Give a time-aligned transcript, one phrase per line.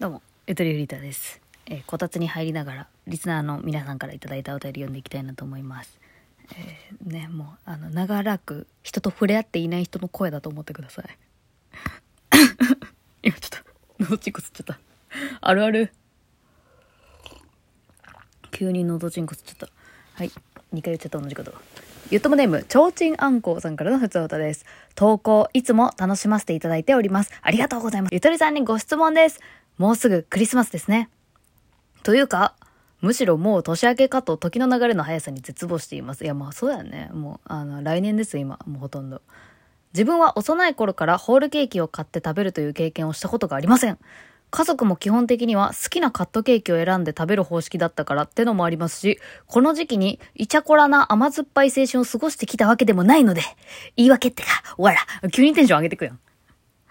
[0.00, 1.40] どうも、ゆとりフリーターです。
[1.66, 6.00] えーこたつに入りながら、リスナーの皆さんからいただいたお便り読んでいきたいなと思います。
[6.56, 11.18] えーね、もう、あの、長らく人と触れ合っていない人の声だと思ってください。
[13.22, 13.70] 今ちょっと、
[14.00, 14.80] 喉チンコ吸っちゃった。
[15.40, 15.92] あるある。
[18.50, 19.68] 急に喉チンコ吸っちゃった。
[20.14, 20.28] はい。
[20.28, 21.54] 2回言っちゃった同じこと。
[22.10, 24.66] ゆっともネーム、ちょうちんあんこうさんからのふつおたです。
[24.96, 27.30] 投稿、いつも楽しませていただいております。
[27.40, 28.10] ありがとうございます。
[28.12, 29.40] ゆとりさんにご質問です。
[29.78, 31.10] もうすぐクリスマスですね。
[32.02, 32.54] というか、
[33.00, 36.24] むしろもう年明けかと時の流れの速さに絶望しています。
[36.24, 37.10] いや、まあそうやね。
[37.12, 38.58] もう、あの、来年です、今。
[38.66, 39.20] もうほとんど。
[39.92, 43.98] 自分は幼い頃からホールケーキを買って食べるという経験をしたことがありません。
[44.50, 53.42] 家族も基本的には好きなカットケーキを選んで食べる方式だったからってのもありますし、この時期にイチャコラな甘酸っぱい青春を過ごしてきたわけでもないので、
[53.96, 56.20] 言い訳ってか、わら、急にテンション上げてくやん。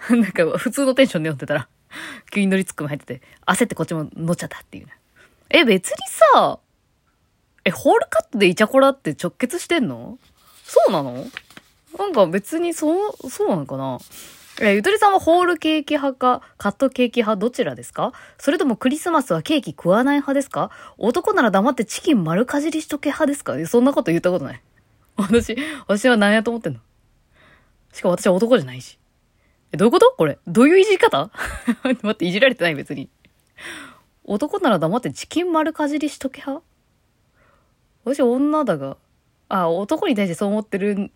[0.22, 1.70] なんか普通のテンションで読んでたら、
[2.32, 4.94] 急に乗りツッコミ入ってて、焦ってこっちも乗っちゃったっていうね。
[5.50, 5.96] え、別に
[6.34, 6.60] さ、
[7.66, 10.18] え、ホールカットでイチャコラって直結してんの？
[10.64, 11.26] そうなの？
[11.98, 14.00] なんか別にそう、そうなのかな？
[14.62, 18.14] え、ゆとりさんはホールケーキ派か、カットケーキ派どちらですか？
[18.38, 20.72] それともクリスマスはケーキ食わない派ですか？
[20.98, 23.54] 男なら黙ってチキン丸かじりしとけ派ですか？
[23.66, 24.62] そんなこと言ったことない。
[25.16, 25.56] 私、
[25.88, 26.80] 私は何やと思ってんの？
[27.94, 29.00] しかも私は男じゃないし。
[29.74, 30.14] え、どういうこと？
[30.18, 30.38] これ。
[30.48, 31.30] どういういじり方？
[31.84, 32.76] 待って、いじられてない？
[32.76, 33.10] 別に。
[34.24, 36.64] 男なら黙ってチキン丸かじりしとけ派
[38.06, 38.98] 私女だが、
[39.50, 41.12] あ、男に対してそう思ってる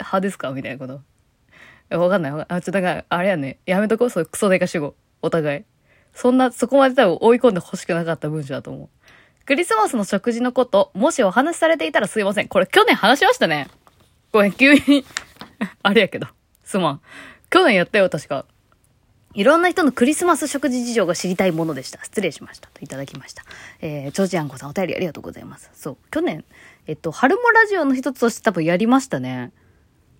[0.00, 0.50] 派ですか？
[0.50, 0.86] みたいなこ
[1.90, 1.98] と。
[1.98, 2.58] わかんないわかんない。
[2.58, 3.58] あ、ちょ、だから、あれやね。
[3.66, 4.10] やめとこう。
[4.10, 4.94] そう、クソデカ主語。
[5.22, 5.64] お互い。
[6.14, 8.88] そんな、そこまで多分追い込んで欲しくなかった文章だと思う。
[9.44, 12.48] クリスマスの食事のこと、もしお話しされていたらすいません。
[12.48, 13.68] これ去年話しましたね。
[14.32, 15.04] ごめん、急に、
[15.82, 16.26] あれやけど。
[16.64, 17.00] すまん。
[17.50, 18.46] 去年やったよ、確か。
[19.34, 22.02] いろんな人のクリスマス食事事情が知りたいものでした。
[22.04, 22.68] 失礼しました。
[22.72, 23.42] といただきました。
[23.80, 25.70] えー、ちょうちあんこさんお便りありがとうございます。
[25.74, 25.96] そう。
[26.10, 26.44] 去年、
[26.86, 29.52] えっと、春もラジオの一つとして多分やりましたね。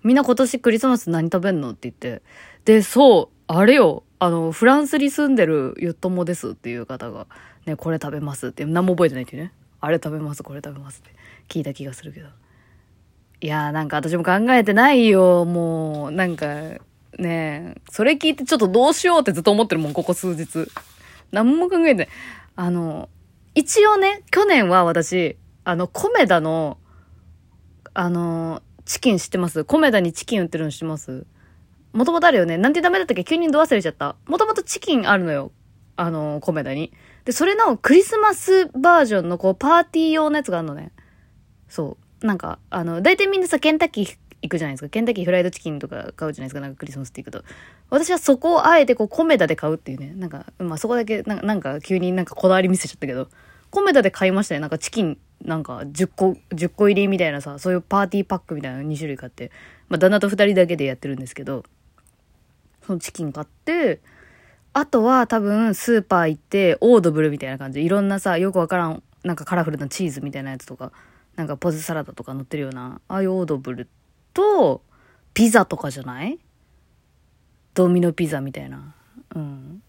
[0.02, 2.22] みんな今年クリスマス何食べんのって言って。
[2.64, 4.02] で、そう、あれよ。
[4.18, 7.28] あの、フランスに住んでるゆっともですっていう方が、
[7.66, 9.52] ね、これ食べますって、何も覚えてないっていうね。
[9.80, 11.14] あれ食べます、これ食べますって
[11.48, 12.28] 聞いた気がするけど。
[13.40, 15.44] いやーなんか私も考えてないよ。
[15.44, 16.46] もう、なんか、
[17.18, 20.68] ねえ、それ聞いてちょっとどうしようってずっと思ってるもん、ここ数日。
[21.32, 22.08] 何も考えてない。
[22.56, 23.08] あの、
[23.54, 26.78] 一応ね、去年は私、あの、コメダの、
[27.92, 29.64] あの、チキン知ってます？
[29.64, 31.26] コメダにチキン売ってるの知ってます？
[31.92, 32.58] もともとあるよね。
[32.58, 33.24] なんてダメだったっけ？
[33.24, 34.16] 急にど忘れちゃった。
[34.26, 35.52] もともとチキンあるのよ。
[35.96, 36.92] あの、コメダに。
[37.24, 40.92] で、それのクリスマスバージョンのこう、パーティー用のやつがあるのね。
[41.68, 42.26] そう。
[42.26, 44.90] なんか、あの、大体みんなさ、ケンタッキー行くじゃないですか。
[44.90, 46.60] ケンタッキーフライドチキンとか買うじゃないですか。
[46.60, 47.42] なんかクリスマスって行くと。
[47.88, 50.12] 私はそこをあえてこう、コメダで買うっていうね。
[50.14, 53.28] なんか、まあそこだけ、ななんか急になんかこだわり見せちゃったけど。
[53.70, 54.60] コメダで買いましたね。
[54.60, 59.50] なんかチキン、なんか10個、10個入りみたいなさ、そういうパーティーパックみたいな2種類買って。
[59.88, 61.64] まあ旦那と2人だけでやってるんですけど。
[62.86, 64.00] そのチキン買って、
[64.74, 70.92] あとは多分スーパー行って、オードブルみたいな感じで、いろんなさ、よくわからん、なんかカラフルなチーズみたいなやつとか、
[71.36, 73.88] なんかポテサラダとか乗ってるような、ああいうオードブル
[74.34, 74.82] と、
[75.32, 76.38] ピザとかじゃない？
[77.72, 78.94] ドミノピザみたいな。
[79.34, 79.82] うん。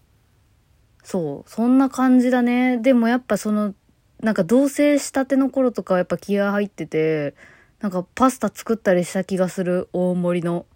[1.04, 2.78] そう、そんな感じだね。
[2.78, 3.74] でもやっぱその、
[4.20, 7.34] なんか同棲したての頃とかはやっぱ気合入ってて、
[7.80, 10.66] なんかパスタ作ったりした気がする、大盛りの。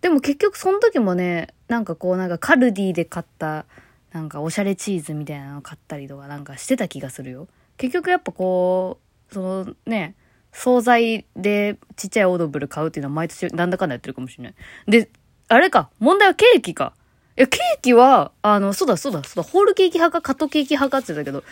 [0.00, 3.66] でも結局その時もね、なんかこうなんかカルディで買った、
[4.12, 7.46] なんかおしゃれチーズみたいなの買ったりとかなんかしてた気がするよ。
[7.76, 8.98] 結局やっぱこ
[9.30, 10.16] う、そのね、
[10.52, 14.54] 惣菜でちっちゃいオードブル買うっていうのは毎年なんだかんだやってるかもしれない。
[14.86, 15.08] で、
[15.48, 16.92] あれか、問題はケーキか。
[17.36, 21.42] いや、ケーキは、あの、そうだそうだそうだ、ホールケーキ派かカットケーキ派かって言ったけど、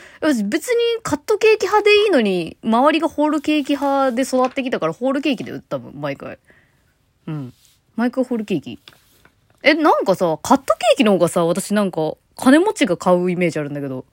[0.45, 6.39] 別にカットケーキ派でいいのに、周りがホールケーキ派で育ってきたから、ホールケーキで多分、毎回。
[7.27, 7.55] うん。
[7.97, 8.79] 毎回ホールケーキ。
[9.63, 14.05] え、なんかさ、カットケーキの方がさ、私なんか、金持ちが買うイメージあるんだけど。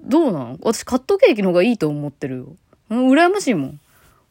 [0.00, 0.58] どうなん？
[0.62, 2.56] 私カットケーキの方がいいと思ってるよ。
[2.90, 3.80] 羨ましいもん。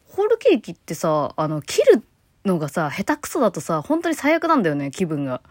[0.10, 2.04] ホールケーキってさ、あの、切る
[2.46, 5.42] のがさ、下手くそだとさ、本当に最悪なんだよね、気分が。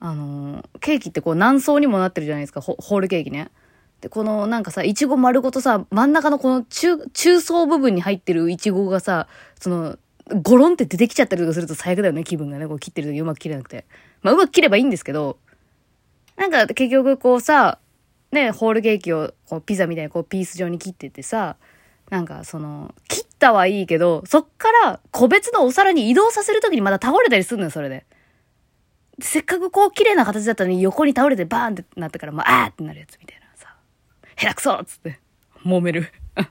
[0.00, 3.50] あの、ケーキってこう何層にもなってるじゃないですか、ホホールケーキね。
[4.00, 9.26] で、このなんかさ、いちご丸ごとさ、真ん中のこの中、中層部分に入ってるいちごがさ、
[9.58, 9.98] その、
[10.42, 12.68] ゴロンって出てきちゃったりとかすると最悪だよね、気分がね。
[12.68, 13.86] こう切ってる時うまく切れなくて。
[14.22, 15.38] まあ、うまく切ればいいんですけど、
[16.36, 17.78] なんか結局こうさ、
[18.30, 21.56] ね、ホールケーキをこうピザみたいにこうピース状に切っててさ、
[22.10, 28.06] なんかその、切ったはいいけど、そっから個別のお皿に移動させるときにまた倒れたりするのよ、それで。
[29.20, 33.74] せっかくこう綺麗な形だったのに横に倒れてバーンってなったから、まあ、あーってなるやつみたいなさ。
[34.36, 35.20] 下手くそっつって、
[35.64, 36.12] 揉める。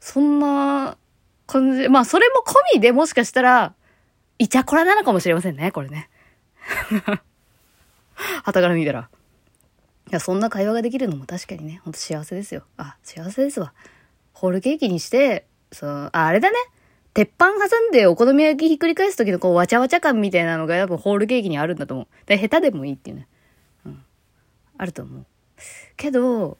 [0.00, 0.96] そんな
[1.46, 1.88] 感じ。
[1.88, 3.74] まあ、それも込みでもしかしたら、
[4.38, 6.10] イチャコラなのかもしれませんね、これね。
[8.44, 9.08] 旗から見たら。
[10.08, 12.62] いや、そんな会話ができるのも確かにね、ほんと幸せですよ。
[12.76, 13.72] あ、幸せですわ。
[14.32, 16.56] ホールケーキにして、そう、あ、あれだね。
[17.12, 22.06] 鉄板挟んでお好み焼きひっくり返す時のこう、わちゃわちゃ感みたいなのが多分ホールケーキにあるんだと思う。
[22.26, 23.26] で、下手でもいいっていうね。
[23.86, 24.04] うん。
[24.78, 25.26] あると思う。
[25.96, 26.58] けど、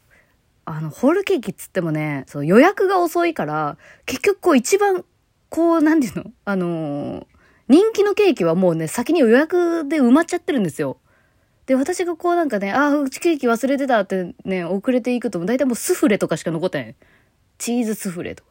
[0.65, 3.77] あの、ホールケーキっつってもね、そう予約が遅いから、
[4.07, 5.05] 結局こう一番、
[5.51, 6.25] こう、なんていうの？
[6.45, 7.27] あのー、
[7.69, 10.97] 人気のケーキはもうね、先に予約で埋まっちゃってるんですよ。
[11.67, 16.95] で、私がこうなんかね、ああ、うちケーキ忘れてたってね、遅れていくと、大体もうスフレとかしか残ってない。
[17.59, 18.51] チーズスフレとか。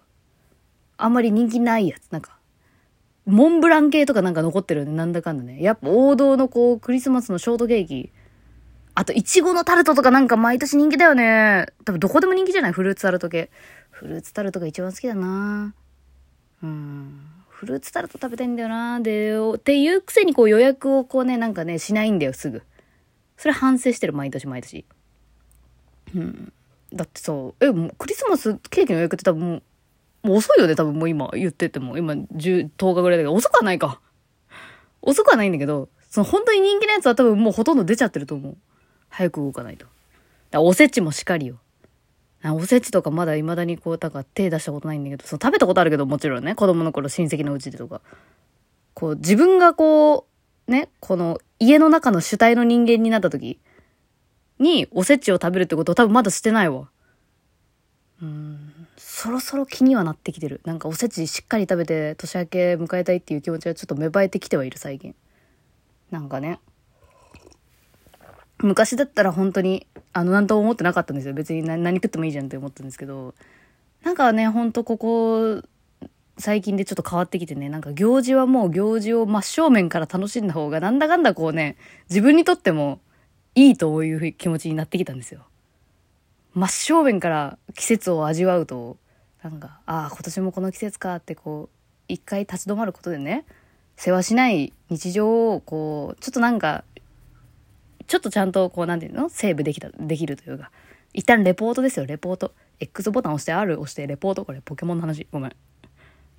[0.98, 2.10] あんまり人気ないやつ。
[2.10, 2.38] なんか、
[3.26, 4.94] モンブラン系とかなんか残ってるよね。
[4.94, 5.62] なんだかんだね。
[5.62, 8.12] やっぱ王道のこう、クリスマスのショートケーキ。
[8.96, 11.68] あと、いちごのタルトとかなんか毎年人気だよね。
[11.86, 12.72] 多分どこでも人気じゃない？
[12.72, 13.50] フルーツタルト系。
[13.92, 15.74] フルーツタルトが一番好きだな
[16.64, 17.20] うん。
[17.50, 22.62] フルーツタルト食べたいんだよなで、っていうくせにこう予約をこうね、なんかね、しないんだよ、すぐ。
[23.38, 24.86] それ反省してる、毎年毎年。
[26.16, 26.54] うん。
[26.94, 29.56] だってさ、え、もうクリスマスケーキの予約って多分も
[30.24, 31.98] う、もう遅いよね、多分もう今言ってても。
[31.98, 34.00] 今10、10日ぐらいだけど、遅くはないか。
[35.02, 38.58] 遅くはないんだけど、その本当に人気のやつは多分もうほとんど出ちゃってると思う。
[39.10, 39.86] 早く動かないと。
[40.52, 41.60] だおせちもしかりよ。
[42.44, 48.02] おせちとかまだ未だにこう、なんか手出したことないんだけど、その食べたことあるけどもちろんね、子供の頃親戚のうちでとか。
[48.94, 50.28] こう、自分がこ
[50.68, 53.60] う、ね、この家の中の主体の人間になった時
[54.60, 56.90] におせちを食べるってことを多分まだしてないわ。
[58.22, 60.62] うん、そろそろ気にはなってきてる。
[60.66, 65.16] なんかおせちしっかり食べて年明け迎えたいっていう気持ちがちょっと芽生えてきてはいる最近。
[66.12, 66.60] なんかね。
[68.60, 71.34] 昔だったら本当に、あの、なんとも思ってなかったんですよ。
[71.34, 73.36] 別に何何食ってもいいじゃんって思ったんですけど、
[74.04, 75.62] なんかね、ほんとここ、
[76.38, 81.78] 最近でちょっと変わってきてね、なんか行事はもう行事を真正面から楽しんだ方が、なんだかんだこうね、
[82.10, 83.00] 自分にとっても
[83.56, 85.42] いいという気持ちになってきたんですよ。
[86.54, 88.98] 真正面から季節を味わうと、
[89.44, 91.76] なんか、ああ、今年もこの季節かってこう、
[92.08, 93.46] 一回立ち止まることでね、
[93.96, 96.84] 世話しない日常をこう、ちょっとなんか
[98.08, 99.30] ちょっとちゃんとこう、なんていうの？
[99.30, 100.70] セーブできた、できるというか。
[101.14, 102.54] 一旦レポートですよ、レポート。
[102.80, 104.46] X ボタン押して R 押してレポート。
[104.46, 105.26] これポケモンの話。
[105.32, 105.56] ごめん。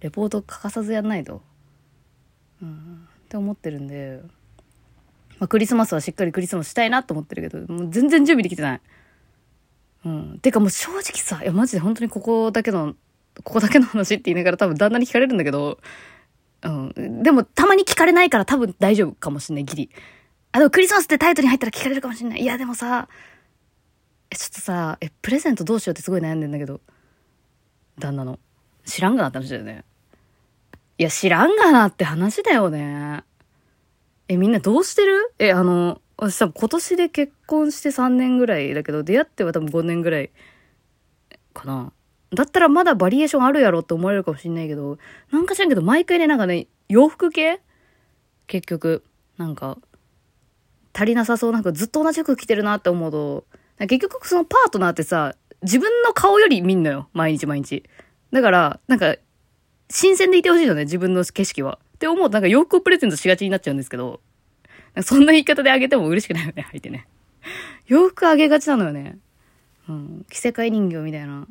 [0.01, 1.43] レポート欠かさずやんないと。
[2.63, 3.09] うん。
[3.25, 4.21] って思ってるんで、
[5.39, 8.81] まあ、クリスマスはしっかりクリスマスしたいなと思ってるけど、もう全然準備できてない。
[10.05, 10.39] うん。
[10.41, 12.95] てかもう正直さ、いやマジで本当にここだけの、
[13.43, 15.79] ここだけの話って言いながら多分旦那に聞かれるんだけど、
[16.63, 17.23] うん。
[17.23, 19.91] でもたまに聞かれないから多分大丈夫かもしんない、ギリ。
[20.53, 22.41] あ、でもクリスマスってタイトルに入ったら聞かれるかもしんない。
[22.41, 23.09] いや、でもさ、
[24.31, 26.81] ちょっとさ、え、プレゼントどうしようってすごい悩んでんだけど。
[27.99, 28.39] 旦那の。
[28.87, 29.85] 知らんがなって話だよね。
[30.97, 33.23] いや、知らんがなって話だよね。
[34.29, 35.35] え、みんなどうしてる？
[35.39, 40.31] え、あの、私多分今年で結婚して3年ぐらいだけど、出会っては多分5年ぐらい
[41.53, 41.93] かな。
[42.31, 44.99] だったらまだバリエーションあるやろって思われるかもしんないけど、
[45.31, 47.61] なんか知らんけど、毎回ね、なんかね、洋服系？
[48.47, 49.05] 結局、
[49.37, 49.79] なんか、
[50.95, 53.45] 足りなさそうなんかずっと同じ服着てるなって思うと、
[53.81, 57.09] 結局そのパートナーってさ、自分の顔より見んのよ。
[57.13, 57.85] 毎日毎日。
[58.33, 59.17] だから、なんか、
[59.89, 61.79] 新鮮でいてほしいよね、自分の景色は。
[61.95, 64.21] って思うとなんか洋服をプレゼントしがちになっちゃうんですけど、
[65.03, 67.07] そんな言い方であげても嬉しくないよね、相手ね。
[67.87, 69.19] 洋服あげがちなのよね。
[69.89, 70.27] うん。
[70.29, 71.47] 着せ替え人形みたいな。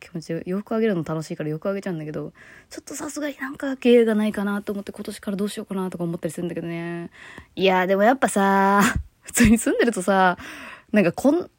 [0.00, 2.32] 気持ちで洋服あげるの楽しいから洋服あげちゃうんだけど
[2.70, 7.10] ちょっとさすがになんか芸がないかなと思って今年からどうしようかなとか思ったりするんだけどね
[7.56, 8.80] いやでもやっぱさ
[9.22, 10.38] 普通に住んでるとさ
[10.92, 11.50] なんかこん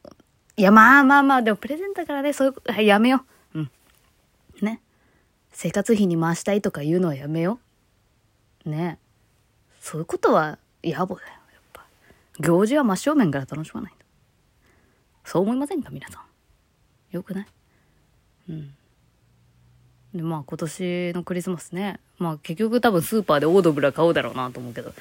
[0.56, 3.20] いやまあまあまあでもプレゼントだからねそういう、はい、やめよう
[5.52, 7.58] 生活費に回したいとか言うのはやめよ
[8.66, 8.70] う。
[8.70, 8.98] ね。
[9.80, 11.84] そういうことは野暮だよやっぱ。
[12.38, 13.98] 行事は真正面から楽しまないと。
[15.24, 17.14] そう思いませんか皆さん。
[17.14, 17.46] よくない？
[18.48, 18.74] うん。
[20.14, 22.00] でまあ今年のクリスマスね。
[22.18, 24.92] まあ結局多分スーパーでオードブラ買おうだろうなと思うけど。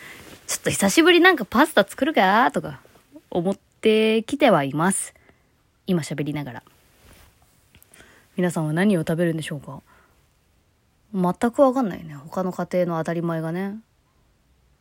[0.48, 2.80] ちょっと久しぶりなんかパスタ作るかとか
[3.30, 5.14] 思ってきてはいます。
[5.86, 6.64] 今喋りながら。
[8.36, 9.82] 皆さんは何を食べるんでしょうか？
[11.14, 13.78] 全くわかんないね他の家庭の当たり前がね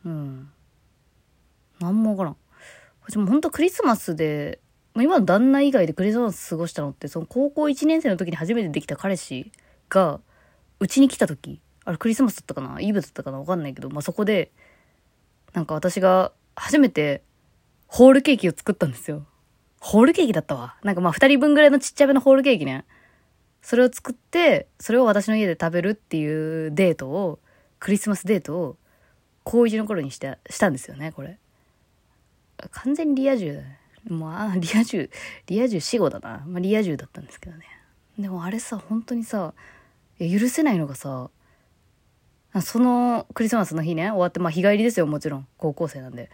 [0.04, 0.50] うん
[1.80, 2.36] 何もわからん
[3.06, 4.60] 私も本当クリスマスで
[4.94, 9.52] 今の旦那以外でクリスマス過ごしたのって、その高校1年生の時に初めてできた彼氏
[9.88, 10.18] が、
[10.80, 12.80] うちに来た時、あれクリスマスだったかな？
[12.80, 13.38] イブだったかな？
[13.38, 14.50] わかんないけど、まあ、そこで、
[15.52, 17.22] なんか私が初めて
[17.86, 19.24] ホールケーキを作ったんですよ。
[19.78, 20.74] ホールケーキだったわ。
[20.82, 22.84] なんかまあ二人分ぐらいのちっちゃめのホールケーキね。
[23.62, 27.38] それを作って、それを私の家で食べるっていうデートを、
[27.78, 28.76] クリスマスデートを、
[29.44, 31.38] 高1の頃にして、したんですよね、これ。
[32.70, 33.78] 完全にリア充だね。
[34.08, 35.10] もう、あ、リア充、
[35.46, 36.44] リア充死後だな。
[36.46, 37.64] まあ、リア充だったんですけどね。
[38.18, 39.54] でもあれさ、本当にさ、
[40.18, 41.30] 許せないのがさ、
[42.60, 45.46] そのクリスマスの日ね、終わって、まあ日帰りですよ、もちろん。
[45.56, 46.30] 高校生なんで。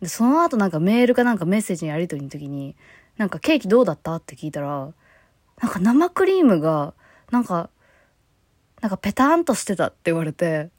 [0.00, 2.74] で、その後なんかメールかなんかメッセージのやり取りの時に、
[3.18, 4.92] なんかケーキどうだったって聞いたら、
[5.62, 6.92] なんか生クリームが、
[7.30, 7.70] なんか、
[8.80, 10.70] なんかペターンとしてたって言われて、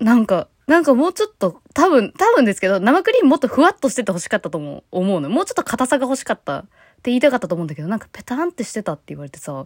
[0.00, 5.30] なんか、なんかもうちょっと、多分、多分ですけど、生クリームもっとふわっとしてて欲しかったと思う、思うの。
[5.30, 6.68] もうちょっと硬さが欲しかったって
[7.04, 9.64] 言いたかったと思うんだけど、なんかペターンってしてたって言われてさ、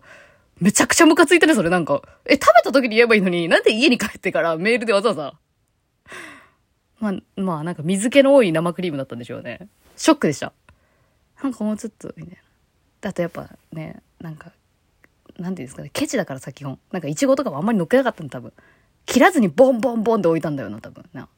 [0.60, 2.02] めちゃくちゃムカついてね、それなんか。
[2.26, 5.34] え、食べた時に言えばいいのに、なんで家に帰ってからメールでわざわざ。
[7.00, 9.68] まあ、まあ、なんか水気の多い生クリームだったんでしょうね。
[9.96, 10.52] ショックでした。
[11.42, 12.51] なんかもうちょっと、みたいな。
[13.02, 14.52] だとやっぱね、なんか、
[15.38, 16.78] なんていうんですかね、ケチだからさ、基本。
[16.92, 18.52] なんかイチゴとかもあんまり乗っけなかったの、多分。
[19.04, 21.28] 切らずにボンボンボンって置いたんだよな、多分な。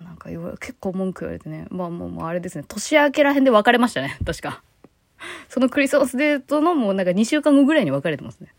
[0.00, 1.66] なんか結構文句言われてね。
[1.70, 2.64] まあもうもうあれですね。
[2.66, 4.16] 年明けらへんで別れましたね。
[4.24, 4.62] 確か。
[5.48, 8.54] そのクリスマスデートのもうなんか2週間後ぐらいに別れてますね。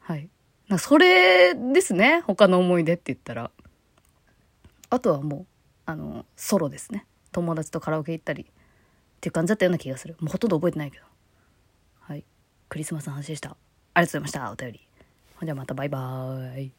[0.00, 0.28] はい。
[0.68, 2.22] なそれですね。
[2.26, 3.50] 他の思い出って言ったら。
[4.88, 5.46] あとはもう、
[5.86, 7.06] あの、ソロですね。
[7.32, 8.46] 友達とカラオケ行ったり。
[9.22, 10.16] っていう感じだったような気がする。
[10.18, 11.04] もうほとんど覚えてないけど。
[12.00, 12.24] はい。
[12.68, 13.56] クリスマスの話でした。
[13.94, 14.50] ありがとうございました。
[14.50, 14.88] お便り。
[15.36, 16.72] ほんじゃまたバイバーイ。